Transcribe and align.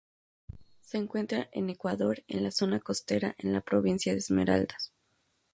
Se 0.81 0.97
encuentra 0.97 1.47
en 1.51 1.69
Ecuador 1.69 2.23
en 2.27 2.41
la 2.41 2.49
zona 2.49 2.79
costera 2.79 3.35
en 3.37 3.53
la 3.53 3.61
Provincia 3.61 4.13
de 4.13 4.17
Esmeraldas. 4.17 4.91